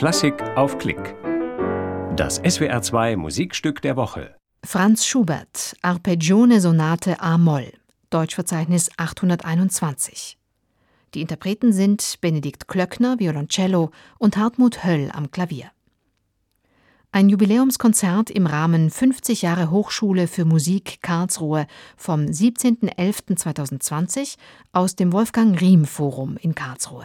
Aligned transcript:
Klassik 0.00 0.40
auf 0.56 0.78
Klick. 0.78 1.14
Das 2.16 2.42
SWR2 2.42 3.18
Musikstück 3.18 3.82
der 3.82 3.96
Woche. 3.96 4.34
Franz 4.64 5.04
Schubert, 5.04 5.76
Arpeggione 5.82 6.62
Sonate 6.62 7.20
A-Moll, 7.20 7.70
Deutschverzeichnis 8.08 8.88
821. 8.96 10.38
Die 11.12 11.20
Interpreten 11.20 11.74
sind 11.74 12.16
Benedikt 12.22 12.66
Klöckner, 12.66 13.18
Violoncello 13.18 13.90
und 14.16 14.38
Hartmut 14.38 14.84
Höll 14.84 15.10
am 15.12 15.30
Klavier. 15.30 15.70
Ein 17.12 17.28
Jubiläumskonzert 17.28 18.30
im 18.30 18.46
Rahmen 18.46 18.88
50 18.88 19.42
Jahre 19.42 19.70
Hochschule 19.70 20.28
für 20.28 20.46
Musik 20.46 21.02
Karlsruhe 21.02 21.66
vom 21.98 22.22
17.11.2020 22.22 24.38
aus 24.72 24.96
dem 24.96 25.12
Wolfgang 25.12 25.60
Riem 25.60 25.84
Forum 25.84 26.38
in 26.40 26.54
Karlsruhe. 26.54 27.04